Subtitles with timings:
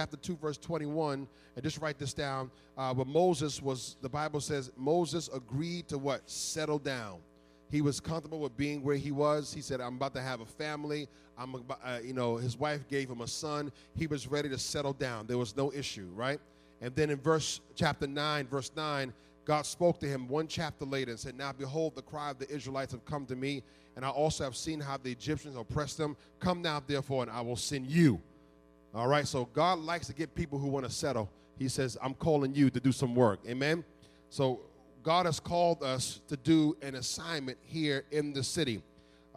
[0.00, 2.50] chapter 2, verse 21, and just write this down.
[2.78, 6.22] Uh, but Moses was, the Bible says, Moses agreed to what?
[6.24, 7.18] Settle down.
[7.70, 9.52] He was comfortable with being where he was.
[9.52, 11.06] He said, I'm about to have a family.
[11.36, 13.70] I'm about, uh, you know, his wife gave him a son.
[13.94, 15.26] He was ready to settle down.
[15.26, 16.40] There was no issue, right?
[16.80, 19.12] And then in verse chapter 9, verse 9,
[19.44, 22.48] God spoke to him one chapter later and said, Now behold, the cry of the
[22.48, 23.62] Israelites have come to me,
[23.96, 26.16] and I also have seen how the Egyptians oppressed them.
[26.38, 28.22] Come now, therefore, and I will send you.
[28.92, 31.30] All right, so God likes to get people who want to settle.
[31.58, 33.40] He says, I'm calling you to do some work.
[33.46, 33.84] Amen?
[34.30, 34.60] So
[35.02, 38.82] God has called us to do an assignment here in the city.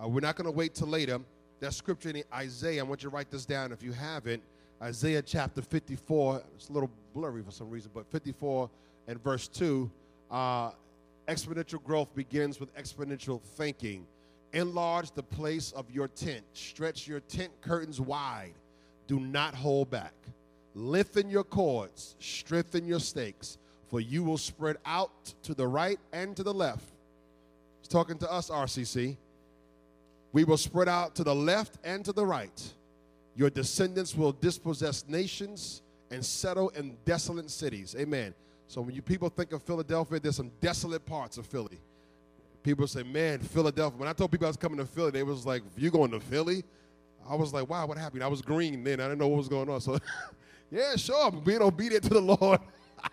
[0.02, 1.20] Uh, we're not going to wait till later.
[1.60, 4.42] That scripture in Isaiah, I want you to write this down if you haven't.
[4.82, 8.70] Isaiah chapter 54, it's a little blurry for some reason, but 54
[9.08, 9.90] and verse 2.
[10.32, 10.72] Uh,
[11.28, 14.06] exponential growth begins with exponential thinking.
[14.52, 18.54] Enlarge the place of your tent, stretch your tent curtains wide.
[19.08, 20.14] Do not hold back.
[20.76, 23.58] Lengthen your cords, strengthen your stakes
[23.94, 25.12] for you will spread out
[25.44, 26.84] to the right and to the left.
[27.80, 29.16] He's talking to us, RCC.
[30.32, 32.74] We will spread out to the left and to the right.
[33.36, 37.96] Your descendants will dispossess nations and settle in desolate cities.
[37.96, 38.34] Amen.
[38.68, 41.80] So when you people think of Philadelphia, there's some desolate parts of Philly.
[42.64, 44.00] People say, man, Philadelphia.
[44.00, 46.20] When I told people I was coming to Philly, they was like, you going to
[46.20, 46.64] Philly?
[47.30, 48.24] I was like, wow, what happened?
[48.24, 49.00] I was green then.
[49.00, 49.82] I didn't know what was going on.
[49.82, 49.98] So,
[50.72, 52.60] yeah, sure, being obedient to the Lord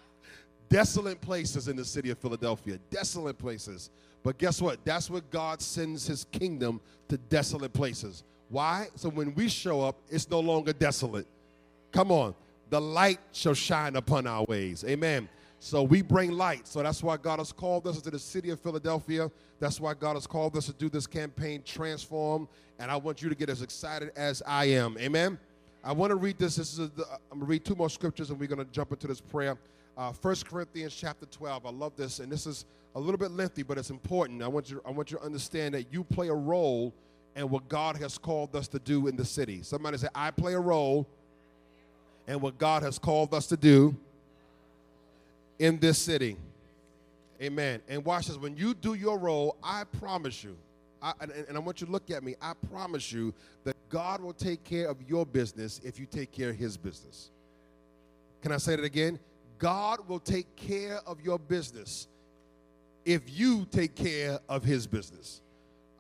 [0.69, 3.91] desolate places in the city of Philadelphia, desolate places.
[4.23, 4.85] But guess what?
[4.85, 8.25] That's what God sends his kingdom to desolate places.
[8.49, 8.89] Why?
[8.97, 11.27] So when we show up, it's no longer desolate.
[11.93, 12.35] Come on.
[12.69, 14.85] The light shall shine upon our ways.
[14.87, 15.29] Amen.
[15.61, 16.67] So we bring light.
[16.67, 19.31] So that's why God has called us to the city of Philadelphia.
[19.61, 22.49] That's why God has called us to do this campaign, Transform.
[22.79, 24.97] And I want you to get as excited as I am.
[24.99, 25.39] Amen.
[25.85, 26.57] I want to read this.
[26.57, 26.83] This is a,
[27.31, 29.57] I'm going to read two more scriptures and we're going to jump into this prayer
[30.01, 31.67] uh, 1 Corinthians chapter 12.
[31.67, 32.65] I love this, and this is
[32.95, 34.43] a little bit lengthy, but it's important.
[34.43, 36.95] I want you, I want you to understand that you play a role
[37.37, 39.63] in what God has called us to do in the city.
[39.63, 41.07] Somebody say, I play a role
[42.27, 43.95] in what God has called us to do
[45.61, 46.37] in this city.
[47.41, 47.81] Amen.
[47.87, 48.37] And watch this.
[48.37, 50.57] When you do your role, I promise you,
[51.01, 53.33] I, and, and, I want you to look at me, I promise you
[53.65, 57.31] that God will take care of your business if you take care of his business.
[58.43, 59.19] Can I say that again?
[59.59, 62.09] God will take care of your business
[63.05, 65.41] if you take care of his business.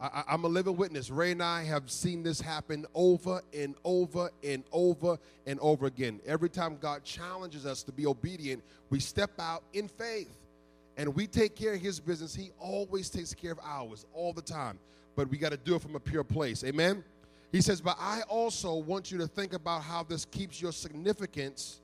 [0.00, 1.10] I, am a living witness.
[1.10, 6.20] Ray and I have seen this happen over and over and over and over again.
[6.26, 10.34] Every time God challenges us to be obedient, we step out in faith
[10.96, 12.34] and we take care of his business.
[12.34, 14.78] He always takes care of ours all the time,
[15.16, 16.64] but we got to do it from a pure place.
[16.64, 17.04] Amen?
[17.52, 21.80] He says, But I also want you to think about how this keeps your significance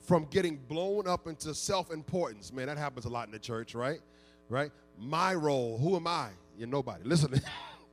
[0.00, 2.52] from getting blown up into self-importance.
[2.52, 4.00] Man, that happens a lot in the church, right?
[4.48, 4.72] Right?
[4.98, 6.28] My role, who am I?
[6.62, 7.02] You're nobody.
[7.02, 7.34] Listen,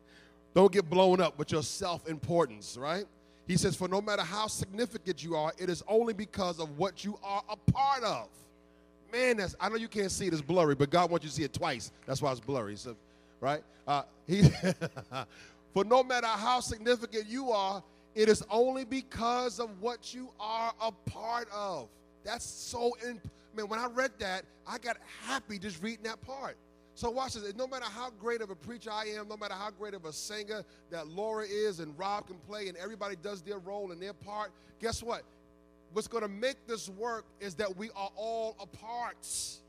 [0.54, 3.06] don't get blown up with your self-importance, right?
[3.48, 7.04] He says, for no matter how significant you are, it is only because of what
[7.04, 8.28] you are a part of.
[9.12, 11.36] Man, that's, I know you can't see it, it's blurry, but God wants you to
[11.36, 11.92] see it twice.
[12.06, 12.96] That's why it's blurry, so,
[13.42, 13.64] right?
[13.88, 14.44] Uh, he,
[15.74, 17.82] for no matter how significant you are,
[18.14, 21.88] it is only because of what you are a part of.
[22.24, 23.20] That's so, in,
[23.56, 26.56] man, when I read that, I got happy just reading that part.
[27.00, 27.56] So watch this.
[27.56, 30.12] No matter how great of a preacher I am, no matter how great of a
[30.12, 34.12] singer that Laura is and Rob can play and everybody does their role and their
[34.12, 34.52] part,
[34.82, 35.24] guess what?
[35.94, 39.62] What's going to make this work is that we are all a parts.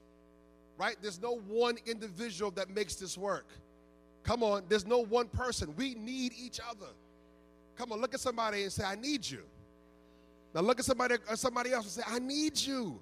[0.77, 0.97] Right?
[1.01, 3.47] There's no one individual that makes this work.
[4.25, 5.73] Come on, there's no one person.
[5.77, 6.91] We need each other.
[7.77, 9.43] Come on, look at somebody and say, I need you.
[10.53, 12.99] Now look at somebody, uh, somebody else and say, I need you.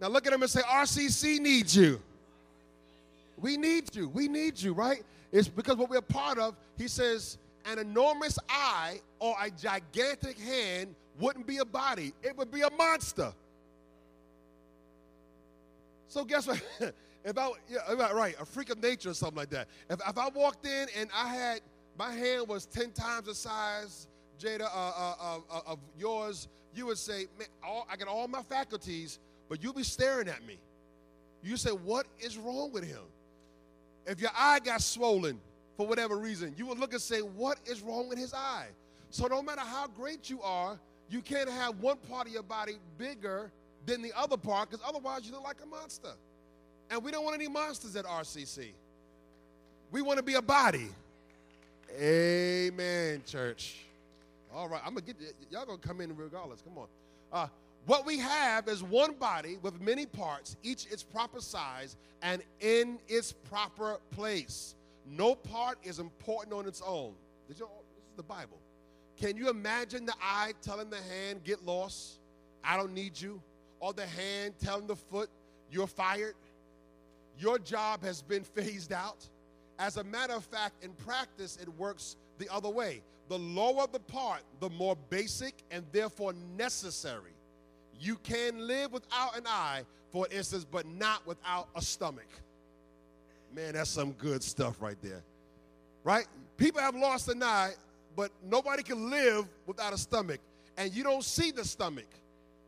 [0.00, 2.02] Now look at them and say, RCC needs you.
[3.40, 4.08] We need you.
[4.08, 5.02] We need you, right?
[5.32, 10.94] It's because what we're part of, he says, an enormous eye or a gigantic hand
[11.18, 13.32] wouldn't be a body, it would be a monster.
[16.06, 16.62] So guess what?
[17.24, 19.68] if I, yeah, right, a freak of nature or something like that.
[19.90, 21.60] If, if I walked in and I had,
[21.98, 24.06] my hand was 10 times the size
[24.38, 28.28] Jada, uh, uh, uh, uh, of yours, you would say, man, all, I got all
[28.28, 29.18] my faculties,
[29.48, 30.58] but you'll be staring at me.
[31.42, 33.02] You say, what is wrong with him?
[34.08, 35.38] If your eye got swollen
[35.76, 38.66] for whatever reason, you would look and say, what is wrong with his eye?
[39.10, 40.78] So no matter how great you are,
[41.10, 43.50] you can't have one part of your body bigger
[43.86, 46.12] than the other part because otherwise you look like a monster.
[46.90, 48.70] And we don't want any monsters at RCC.
[49.90, 50.88] We want to be a body.
[52.00, 53.76] Amen, church.
[54.54, 55.16] All right, I'm gonna get
[55.50, 56.62] y'all gonna come in regardless.
[56.62, 56.86] Come on.
[57.32, 57.46] Uh,
[57.86, 62.98] what we have is one body with many parts, each its proper size and in
[63.08, 64.74] its proper place.
[65.06, 67.14] No part is important on its own.
[67.48, 67.64] This is
[68.16, 68.58] the Bible.
[69.16, 72.20] Can you imagine the eye telling the hand, get lost?
[72.62, 73.40] I don't need you.
[73.80, 75.30] Or the hand telling the foot,
[75.70, 76.34] you're fired?
[77.38, 79.26] Your job has been phased out.
[79.78, 83.02] As a matter of fact, in practice, it works the other way.
[83.28, 87.32] The lower the part, the more basic and therefore necessary.
[88.00, 92.28] You can live without an eye, for instance, but not without a stomach.
[93.54, 95.22] Man, that's some good stuff right there.
[96.04, 96.26] Right?
[96.56, 97.72] People have lost an eye,
[98.16, 100.40] but nobody can live without a stomach.
[100.76, 102.08] And you don't see the stomach.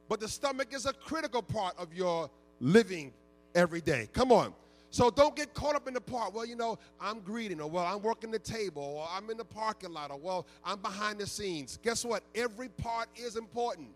[0.09, 2.29] But the stomach is a critical part of your
[2.61, 3.12] living
[3.55, 4.09] every day.
[4.12, 4.53] Come on.
[4.91, 6.35] So don't get caught up in the part.
[6.35, 9.44] Well, you know, I'm greeting, or well, I'm working the table, or I'm in the
[9.44, 11.79] parking lot, or well, I'm behind the scenes.
[11.81, 12.25] Guess what?
[12.35, 13.88] Every part is important.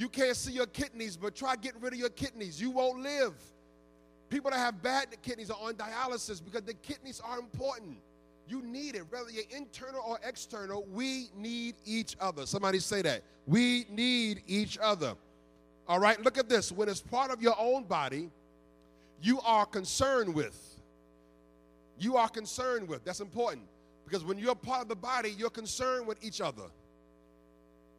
[0.00, 2.58] You can't see your kidneys, but try getting rid of your kidneys.
[2.58, 3.34] You won't live.
[4.30, 7.98] People that have bad kidneys are on dialysis because the kidneys are important.
[8.48, 10.86] You need it, whether you're internal or external.
[10.90, 12.46] We need each other.
[12.46, 13.24] Somebody say that.
[13.46, 15.16] We need each other.
[15.86, 16.72] All right, look at this.
[16.72, 18.30] When it's part of your own body,
[19.20, 20.80] you are concerned with.
[21.98, 23.04] You are concerned with.
[23.04, 23.66] That's important
[24.06, 26.70] because when you're part of the body, you're concerned with each other.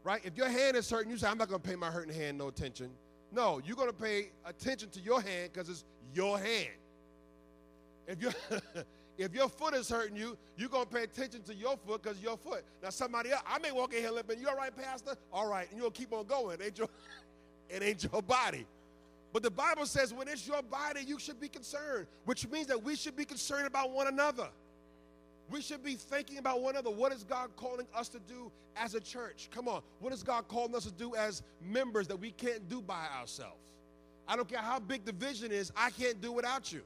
[0.03, 0.21] Right?
[0.23, 2.37] If your hand is hurting, you say, I'm not going to pay my hurting hand
[2.37, 2.89] no attention.
[3.31, 5.83] No, you're going to pay attention to your hand because it's
[6.13, 6.69] your hand.
[8.07, 8.31] If, you
[9.17, 12.21] if your foot is hurting you, you're going to pay attention to your foot because
[12.21, 12.63] your foot.
[12.81, 14.39] Now, somebody else, I may walk in here limping.
[14.39, 15.15] You all right, Pastor?
[15.31, 15.67] All right.
[15.71, 16.59] And you'll keep on going.
[16.59, 16.89] It ain't your,
[17.69, 18.65] it ain't your body.
[19.33, 22.83] But the Bible says when it's your body, you should be concerned, which means that
[22.83, 24.49] we should be concerned about one another.
[25.51, 26.89] We should be thinking about one another.
[26.89, 29.49] What is God calling us to do as a church?
[29.53, 29.81] Come on.
[29.99, 33.59] What is God calling us to do as members that we can't do by ourselves?
[34.27, 36.81] I don't care how big the vision is, I can't do without you.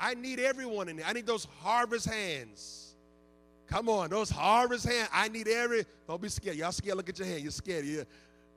[0.00, 1.06] I need everyone in there.
[1.06, 2.94] I need those harvest hands.
[3.68, 5.08] Come on, those harvest hands.
[5.12, 6.56] I need every, don't be scared.
[6.56, 7.42] Y'all scared, look at your hand.
[7.42, 7.84] You're scared.
[7.84, 8.04] you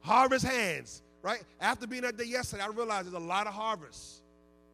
[0.01, 1.41] harvest hands right?
[1.59, 4.21] After being out there yesterday, I realized there's a lot of harvests.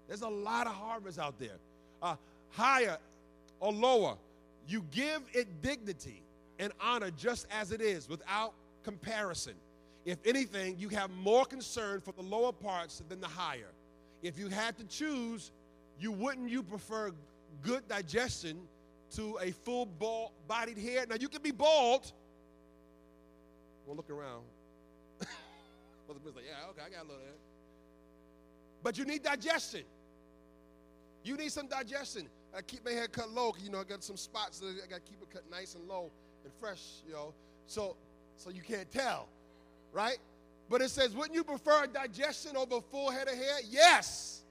[0.09, 1.55] There's a lot of harvests out there.
[2.01, 2.15] Uh,
[2.49, 2.97] higher
[3.61, 4.17] or lower,
[4.67, 6.21] you give it dignity
[6.59, 8.53] and honor just as it is without
[8.83, 9.53] comparison.
[10.03, 13.71] If anything, you have more concern for the lower parts than the higher.
[14.21, 15.51] If you had to choose,
[15.99, 17.11] you wouldn't you prefer
[17.61, 18.57] good digestion
[19.15, 21.05] to a full bald bodied hair?
[21.07, 22.11] Now you can be bald.
[23.85, 24.43] Well, look around.
[26.07, 27.35] Brother like, yeah, okay, I got a little head.
[28.83, 29.83] But you need digestion.
[31.23, 32.27] You need some digestion.
[32.55, 35.05] I keep my hair cut low, you know, I got some spots that I got
[35.05, 36.11] to keep it cut nice and low
[36.43, 37.33] and fresh, you know,
[37.67, 37.95] so
[38.35, 39.27] so you can't tell,
[39.93, 40.17] right?
[40.69, 43.59] But it says, wouldn't you prefer a digestion over a full head of hair?
[43.69, 44.41] Yes.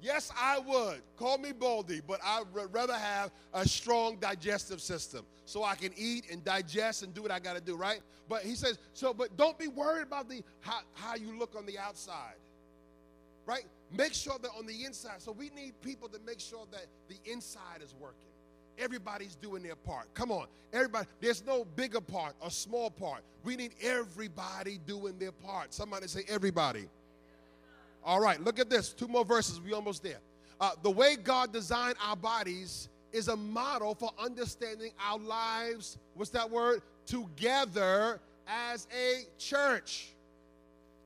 [0.00, 1.00] Yes, I would.
[1.16, 5.92] Call me Baldy, but I would rather have a strong digestive system so I can
[5.96, 8.00] eat and digest and do what I got to do, right?
[8.28, 11.64] But he says, so, but don't be worried about the how, how you look on
[11.64, 12.34] the outside,
[13.46, 13.64] right?
[13.90, 15.20] Make sure that on the inside.
[15.20, 18.18] So we need people to make sure that the inside is working.
[18.78, 20.12] Everybody's doing their part.
[20.14, 21.06] Come on, everybody.
[21.20, 23.22] There's no bigger part or small part.
[23.44, 25.72] We need everybody doing their part.
[25.72, 26.88] Somebody say everybody.
[28.04, 28.92] All right, look at this.
[28.92, 29.60] Two more verses.
[29.60, 30.18] We almost there.
[30.60, 35.98] Uh, the way God designed our bodies is a model for understanding our lives.
[36.14, 36.82] What's that word?
[37.06, 40.08] Together as a church.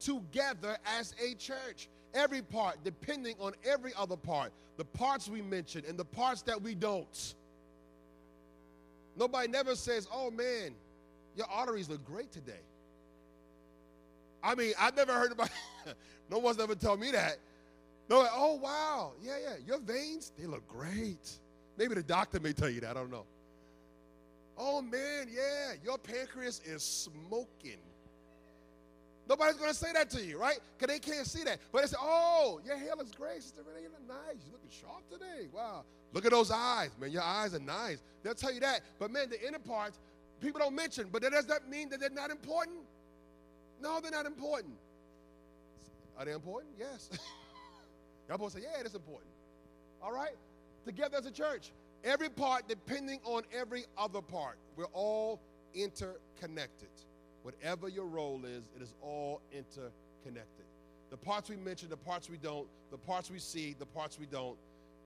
[0.00, 1.88] Together as a church.
[2.18, 4.50] Every part, depending on every other part.
[4.76, 7.34] The parts we mention and the parts that we don't.
[9.16, 10.72] Nobody never says, oh man,
[11.36, 12.64] your arteries look great today.
[14.42, 15.50] I mean, I've never heard about
[16.30, 17.38] no one's ever told me that.
[18.10, 21.30] No, like, oh wow, yeah, yeah, your veins, they look great.
[21.76, 23.26] Maybe the doctor may tell you that, I don't know.
[24.56, 27.78] Oh man, yeah, your pancreas is smoking.
[29.28, 30.58] Nobody's gonna say that to you, right?
[30.78, 31.58] Because they can't see that.
[31.70, 33.42] But they say, oh, your hair looks great.
[33.42, 34.36] Sister look nice.
[34.46, 35.48] You're looking sharp today.
[35.52, 35.84] Wow.
[36.14, 37.10] Look at those eyes, man.
[37.10, 38.02] Your eyes are nice.
[38.22, 38.80] They'll tell you that.
[38.98, 39.98] But man, the inner parts,
[40.40, 41.08] people don't mention.
[41.12, 42.78] But that does that mean that they're not important?
[43.82, 44.74] No, they're not important.
[46.18, 46.72] Are they important?
[46.78, 47.10] Yes.
[48.28, 49.30] Y'all both say, yeah, it is important.
[50.02, 50.34] All right?
[50.84, 51.70] Together as a church.
[52.02, 54.56] Every part depending on every other part.
[54.76, 55.40] We're all
[55.74, 56.88] interconnected.
[57.42, 60.64] Whatever your role is, it is all interconnected.
[61.10, 64.26] The parts we mention, the parts we don't, the parts we see, the parts we
[64.26, 64.56] don't.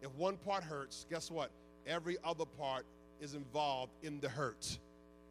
[0.00, 1.50] If one part hurts, guess what?
[1.86, 2.84] Every other part
[3.20, 4.78] is involved in the hurt.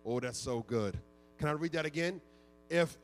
[0.06, 0.98] Oh, that's so good.
[1.38, 2.22] Can I read that again?
[2.70, 2.98] If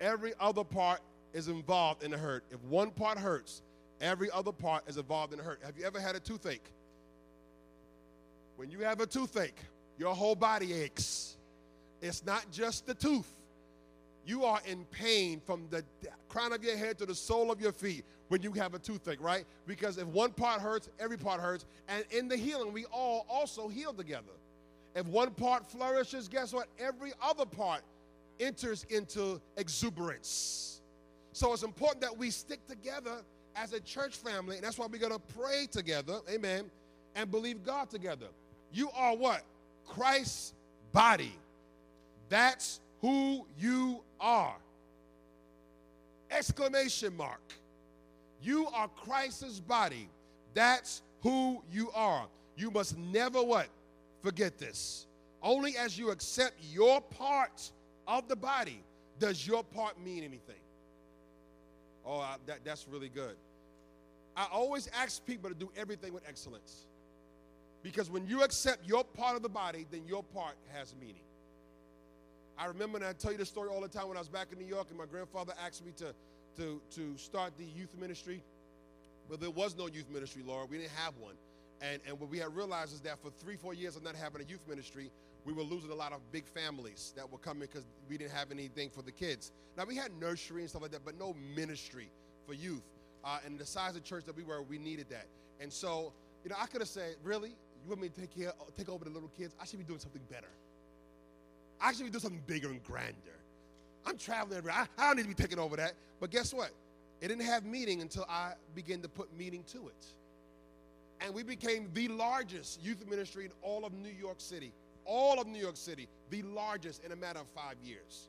[0.00, 1.00] every other part
[1.36, 2.44] is involved in the hurt.
[2.50, 3.62] If one part hurts,
[4.00, 5.60] every other part is involved in the hurt.
[5.64, 6.64] Have you ever had a toothache?
[8.56, 9.58] When you have a toothache,
[9.98, 11.36] your whole body aches.
[12.00, 13.30] It's not just the tooth.
[14.26, 15.84] You are in pain from the
[16.28, 19.20] crown of your head to the sole of your feet when you have a toothache,
[19.20, 19.44] right?
[19.66, 21.64] Because if one part hurts, every part hurts.
[21.88, 24.32] And in the healing, we all also heal together.
[24.96, 26.66] If one part flourishes, guess what?
[26.78, 27.82] Every other part
[28.40, 30.80] enters into exuberance.
[31.32, 33.22] So it's important that we stick together
[33.54, 36.70] as a church family, and that's why we're to pray together, amen,
[37.14, 38.26] and believe God together.
[38.72, 39.42] You are what?
[39.86, 40.52] Christ's
[40.92, 41.32] body.
[42.28, 44.56] That's who you are.
[46.30, 47.40] Exclamation mark.
[48.42, 50.08] You are Christ's body.
[50.54, 52.26] That's who you are.
[52.56, 53.68] You must never what?
[54.22, 55.06] Forget this.
[55.42, 57.70] Only as you accept your part
[58.06, 58.82] of the body
[59.18, 60.60] does your part mean anything.
[62.04, 63.36] Oh, I, that, that's really good.
[64.36, 66.86] I always ask people to do everything with excellence.
[67.82, 71.25] Because when you accept your part of the body, then your part has meaning.
[72.58, 74.48] I remember, and I tell you the story all the time when I was back
[74.52, 76.14] in New York, and my grandfather asked me to,
[76.56, 78.42] to, to start the youth ministry.
[79.28, 80.66] But there was no youth ministry, Laura.
[80.66, 81.34] We didn't have one.
[81.82, 84.40] And, and what we had realized is that for three, four years of not having
[84.40, 85.10] a youth ministry,
[85.44, 88.50] we were losing a lot of big families that were coming because we didn't have
[88.50, 89.52] anything for the kids.
[89.76, 92.10] Now, we had nursery and stuff like that, but no ministry
[92.46, 92.82] for youth.
[93.24, 95.26] Uh, and the size of church that we were, we needed that.
[95.60, 97.50] And so, you know, I could have said, really?
[97.50, 99.54] You want me to take, care, take over the little kids?
[99.60, 100.48] I should be doing something better.
[101.80, 103.14] Be doing something bigger and grander.
[104.06, 104.86] I'm traveling everywhere.
[104.98, 105.94] I, I don't need to be taking over that.
[106.20, 106.70] But guess what?
[107.20, 110.06] It didn't have meaning until I began to put meaning to it.
[111.20, 114.72] And we became the largest youth ministry in all of New York City.
[115.04, 118.28] All of New York City, the largest in a matter of five years.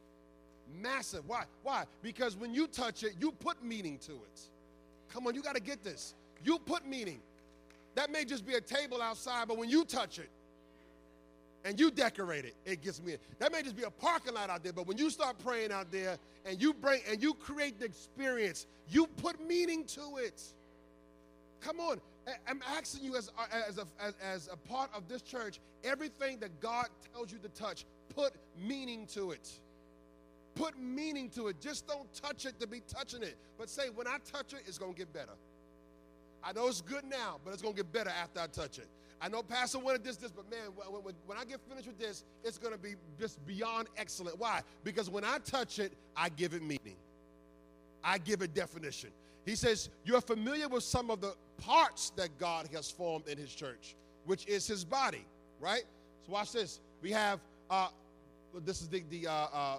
[0.80, 1.24] Massive.
[1.27, 1.46] Why?
[1.63, 1.86] Why?
[2.01, 4.42] Because when you touch it, you put meaning to it.
[5.12, 6.13] Come on, you got to get this.
[6.44, 7.20] You put meaning.
[7.96, 10.30] That may just be a table outside, but when you touch it,
[11.66, 13.16] and you decorate it, it gets me.
[13.40, 15.92] That may just be a parking lot out there, but when you start praying out
[15.92, 20.42] there and you bring and you create the experience, you put meaning to it.
[21.62, 22.00] Come on,
[22.48, 26.40] I'm asking you as, uh, as, a, as, as a part of this church, everything
[26.40, 27.86] that God tells you to touch,
[28.16, 29.50] put meaning to it.
[30.56, 31.62] Put meaning to it.
[31.62, 34.78] Just don't touch it to be touching it, but say, when I touch it, it's
[34.78, 35.34] going to get better.
[36.44, 38.88] I know it's good now, but it's going to get better after I touch it.
[39.22, 42.24] I know Pastor wanted this, this, but man, when, when I get finished with this,
[42.44, 44.40] it's going to be just beyond excellent.
[44.40, 44.62] Why?
[44.84, 46.96] Because when I touch it, I give it meaning.
[48.04, 49.10] I give it definition.
[49.46, 53.54] He says, You're familiar with some of the parts that God has formed in His
[53.54, 53.96] church,
[54.26, 55.26] which is His body,
[55.60, 55.84] right?
[56.26, 56.80] So watch this.
[57.02, 57.88] We have, uh,
[58.66, 59.78] this is the, the, uh, uh,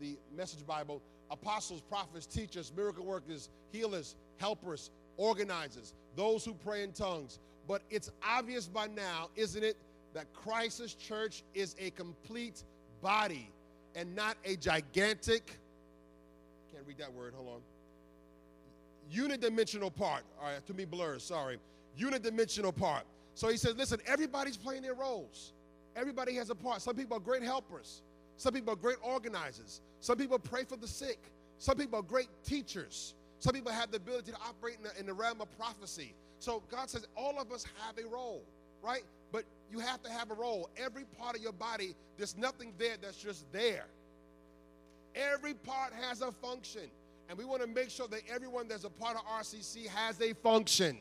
[0.00, 6.92] the message Bible apostles, prophets, teachers, miracle workers, healers, helpers, organizers, those who pray in
[6.92, 9.76] tongues, but it's obvious by now, isn't it,
[10.14, 12.64] that Christ's church is a complete
[13.02, 13.50] body
[13.94, 15.58] and not a gigantic,
[16.72, 17.60] can't read that word, hold on.
[19.14, 20.22] Unidimensional part.
[20.40, 21.58] All right, to me blurs, sorry.
[21.98, 23.04] Unidimensional part.
[23.34, 25.52] So he says, listen, everybody's playing their roles.
[25.94, 26.80] Everybody has a part.
[26.80, 28.02] Some people are great helpers.
[28.36, 29.80] Some people are great organizers.
[30.00, 31.18] Some people pray for the sick.
[31.58, 33.14] Some people are great teachers.
[33.40, 36.14] Some people have the ability to operate in the, in the realm of prophecy.
[36.38, 38.42] So God says all of us have a role,
[38.82, 39.02] right?
[39.32, 40.70] But you have to have a role.
[40.76, 43.86] Every part of your body, there's nothing there that's just there.
[45.14, 46.90] Every part has a function.
[47.28, 50.32] And we want to make sure that everyone that's a part of RCC has a
[50.34, 50.96] function,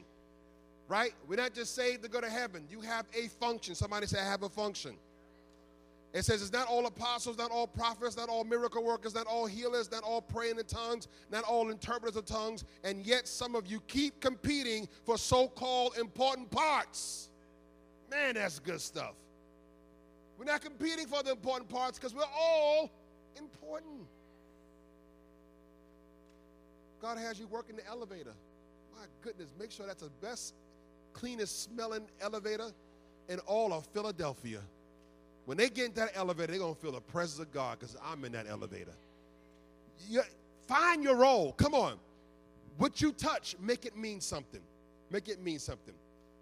[0.87, 1.13] right?
[1.27, 2.65] We're not just saved to go to heaven.
[2.69, 3.75] You have a function.
[3.75, 4.95] Somebody say, I have a function.
[6.13, 9.45] It says it's not all apostles, not all prophets, not all miracle workers, not all
[9.45, 13.67] healers, not all praying in tongues, not all interpreters of tongues, and yet some of
[13.67, 17.29] you keep competing for so called important parts.
[18.09, 19.15] Man, that's good stuff.
[20.37, 22.89] We're not competing for the important parts because we're all
[23.37, 24.07] important.
[27.01, 28.33] God has you working the elevator.
[28.95, 30.55] My goodness, make sure that's the best,
[31.13, 32.71] cleanest smelling elevator
[33.29, 34.61] in all of Philadelphia.
[35.47, 37.95] When they get in that elevator, they're going to feel the presence of God because
[38.05, 38.91] I'm in that elevator.
[40.09, 40.21] You,
[40.67, 41.53] find your role.
[41.53, 41.93] Come on.
[42.77, 44.59] What you touch, make it mean something.
[45.09, 45.93] Make it mean something.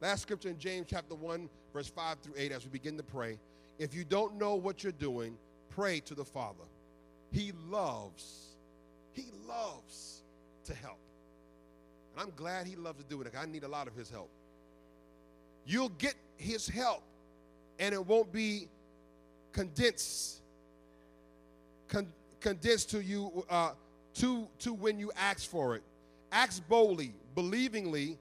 [0.02, 3.38] Last scripture in James chapter 1, verse 5 through 8, as we begin to pray.
[3.78, 5.38] If you don't know what you're doing,
[5.70, 6.64] pray to the Father.
[7.32, 8.56] He loves,
[9.14, 10.24] He loves
[10.64, 10.98] to help.
[12.14, 13.32] And I'm glad He loves to do it.
[13.40, 14.32] I need a lot of His help.
[15.64, 17.04] You'll get His help,
[17.78, 18.68] and it won't be
[19.56, 20.42] condensed,
[21.88, 23.72] con- to you uh,
[24.14, 25.84] to, to when you ask for it.
[26.32, 28.18] Ask boldly, believingly,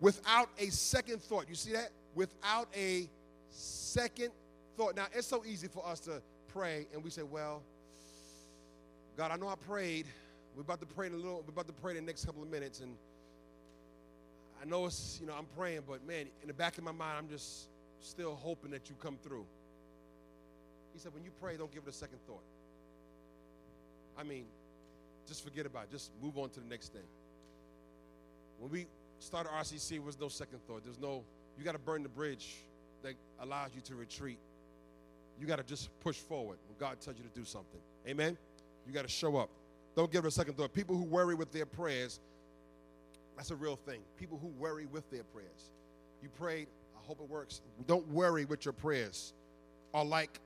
[0.00, 1.48] without a second thought.
[1.48, 1.90] You see that?
[2.14, 3.08] Without a
[3.50, 4.30] second
[4.76, 4.96] thought.
[4.96, 7.62] Now, it's so easy for us to pray and we say, well,
[9.16, 10.06] God, I know I prayed.
[10.54, 12.42] We're about to pray in a little, we're about to pray in the next couple
[12.42, 12.80] of minutes.
[12.80, 12.94] And
[14.62, 17.18] I know it's, you know, I'm praying, but man, in the back of my mind,
[17.18, 17.68] I'm just
[18.00, 19.44] still hoping that you come through.
[20.92, 22.42] He said, when you pray, don't give it a second thought.
[24.18, 24.44] I mean,
[25.26, 25.90] just forget about it.
[25.90, 27.06] Just move on to the next thing.
[28.58, 28.86] When we
[29.18, 30.84] started RCC, there was no second thought.
[30.84, 31.24] There's no,
[31.58, 32.56] you got to burn the bridge
[33.02, 34.38] that allows you to retreat.
[35.40, 37.80] You got to just push forward when God tells you to do something.
[38.06, 38.36] Amen?
[38.86, 39.50] You got to show up.
[39.96, 40.72] Don't give it a second thought.
[40.72, 42.20] People who worry with their prayers,
[43.36, 44.00] that's a real thing.
[44.18, 45.70] People who worry with their prayers.
[46.22, 47.60] You prayed, I hope it works.
[47.86, 49.34] Don't worry with your prayers.
[49.94, 50.40] Are like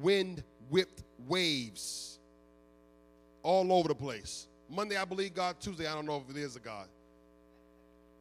[0.00, 2.18] wind whipped waves
[3.42, 4.46] all over the place.
[4.68, 5.56] Monday, I believe God.
[5.60, 6.86] Tuesday, I don't know if it is a God.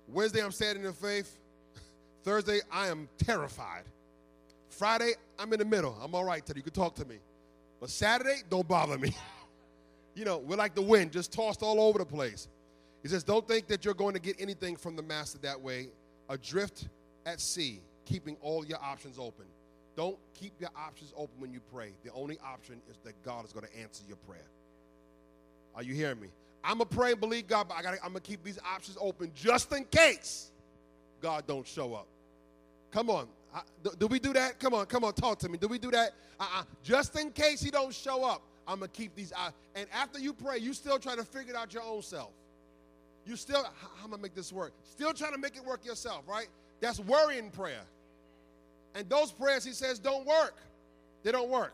[0.08, 1.38] Wednesday, I'm standing in faith.
[2.24, 3.84] Thursday, I am terrified.
[4.70, 5.98] Friday, I'm in the middle.
[6.01, 6.60] I'm all right, Teddy.
[6.60, 7.18] You can talk to me.
[7.80, 9.16] But Saturday, don't bother me.
[10.16, 12.48] you know, we're like the wind, just tossed all over the place.
[13.01, 15.90] He says, Don't think that you're going to get anything from the master that way.
[16.30, 16.88] Adrift
[17.25, 19.46] at sea, keeping all your options open.
[20.01, 21.91] Don't keep your options open when you pray.
[22.03, 24.48] The only option is that God is going to answer your prayer.
[25.75, 26.29] Are you hearing me?
[26.63, 28.58] I'm going to pray and believe God, but I gotta, I'm going to keep these
[28.65, 30.50] options open just in case
[31.22, 32.08] God don't show up.
[32.89, 33.27] Come on.
[33.53, 34.60] I, do, do, we do that?
[34.60, 35.60] Come on, come on, talk to me.
[35.60, 36.13] Do we do that?
[36.39, 36.63] Uh-uh.
[36.81, 39.31] Just in case he don't show up, I'm going to keep these.
[39.75, 42.31] And after you pray, you still trying to figure it out your own self.
[43.24, 44.74] You still, how am I going to make this work?
[44.84, 46.48] Still trying to make it work yourself, right?
[46.79, 47.84] That's worrying prayer.
[48.95, 50.57] And those prayers, he says, don't work.
[51.24, 51.74] They don't work.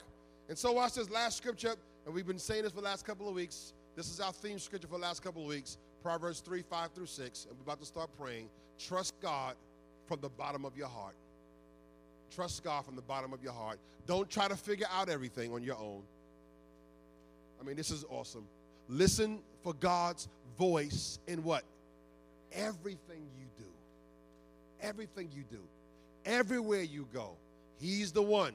[0.49, 3.27] And so watch this last scripture, and we've been saying this for the last couple
[3.27, 3.73] of weeks.
[3.95, 5.77] This is our theme scripture for the last couple of weeks.
[6.03, 7.45] Proverbs 3, 5 through 6.
[7.45, 8.49] And we're about to start praying.
[8.79, 9.55] Trust God
[10.07, 11.15] from the bottom of your heart.
[12.33, 13.79] Trust God from the bottom of your heart.
[14.05, 16.03] Don't try to figure out everything on your own.
[17.59, 18.45] I mean, this is awesome.
[18.87, 21.63] Listen for God's voice in what?
[22.53, 23.69] Everything you do.
[24.81, 25.59] Everything you do.
[26.27, 27.37] Everywhere you go.
[27.79, 28.53] He's the one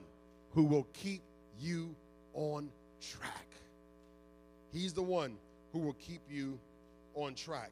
[0.50, 1.22] who will keep
[1.58, 1.96] you
[2.34, 2.68] on
[3.00, 3.46] track.
[4.72, 5.38] He's the one
[5.72, 6.58] who will keep you
[7.14, 7.70] on track.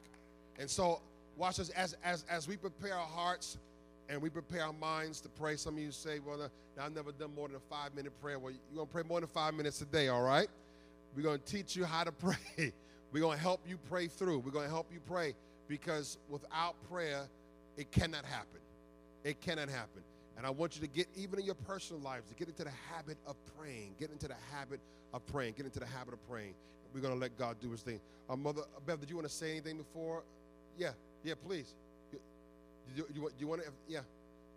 [0.59, 1.01] And so,
[1.37, 3.59] watch this as, as, as we prepare our hearts
[4.09, 5.55] and we prepare our minds to pray.
[5.55, 6.49] Some of you say, Well,
[6.81, 8.39] I've never done more than a five minute prayer.
[8.39, 10.47] Well, you're going to pray more than five minutes a day, all right?
[11.15, 12.11] We're going to teach you how to
[12.57, 12.73] pray.
[13.11, 14.39] We're going to help you pray through.
[14.39, 15.35] We're going to help you pray
[15.67, 17.23] because without prayer,
[17.77, 18.60] it cannot happen.
[19.23, 20.01] It cannot happen.
[20.37, 22.71] And I want you to get, even in your personal lives, to get into the
[22.91, 23.95] habit of praying.
[23.99, 24.79] Get into the habit
[25.13, 25.53] of praying.
[25.57, 26.53] Get into the habit of praying.
[26.93, 27.99] We're going to let God do his thing.
[28.29, 30.23] Uh, Mother Bev, did you want to say anything before?
[30.77, 30.91] Yeah,
[31.23, 31.75] yeah, please.
[32.11, 32.19] You,
[32.95, 33.99] you, you, you want to, yeah.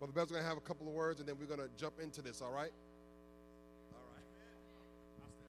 [0.01, 1.99] Mother Bev's going to have a couple of words, and then we're going to jump
[2.01, 2.71] into this, all right?